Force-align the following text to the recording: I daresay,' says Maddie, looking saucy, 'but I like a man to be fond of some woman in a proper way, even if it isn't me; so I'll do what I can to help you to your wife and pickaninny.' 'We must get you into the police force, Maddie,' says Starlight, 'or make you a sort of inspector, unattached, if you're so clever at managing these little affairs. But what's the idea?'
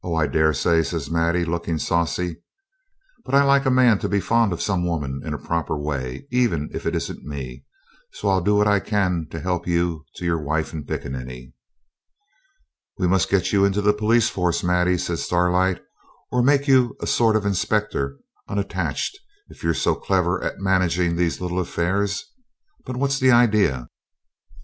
I 0.03 0.25
daresay,' 0.25 0.81
says 0.81 1.11
Maddie, 1.11 1.45
looking 1.45 1.77
saucy, 1.77 2.41
'but 3.23 3.35
I 3.35 3.43
like 3.43 3.67
a 3.67 3.69
man 3.69 3.99
to 3.99 4.09
be 4.09 4.19
fond 4.19 4.51
of 4.51 4.59
some 4.59 4.83
woman 4.83 5.21
in 5.23 5.31
a 5.31 5.37
proper 5.37 5.77
way, 5.77 6.25
even 6.31 6.69
if 6.73 6.87
it 6.87 6.95
isn't 6.95 7.23
me; 7.23 7.65
so 8.11 8.27
I'll 8.29 8.41
do 8.41 8.55
what 8.55 8.65
I 8.65 8.79
can 8.79 9.27
to 9.29 9.39
help 9.39 9.67
you 9.67 10.05
to 10.15 10.25
your 10.25 10.41
wife 10.43 10.73
and 10.73 10.87
pickaninny.' 10.87 11.53
'We 12.97 13.07
must 13.09 13.29
get 13.29 13.53
you 13.53 13.63
into 13.63 13.83
the 13.83 13.93
police 13.93 14.27
force, 14.27 14.63
Maddie,' 14.63 14.97
says 14.97 15.21
Starlight, 15.23 15.79
'or 16.31 16.41
make 16.41 16.67
you 16.67 16.97
a 16.99 17.05
sort 17.05 17.35
of 17.35 17.45
inspector, 17.45 18.17
unattached, 18.49 19.19
if 19.49 19.61
you're 19.63 19.75
so 19.75 19.93
clever 19.93 20.43
at 20.43 20.57
managing 20.59 21.15
these 21.15 21.39
little 21.39 21.59
affairs. 21.59 22.25
But 22.87 22.97
what's 22.97 23.19
the 23.19 23.29
idea?' 23.29 23.87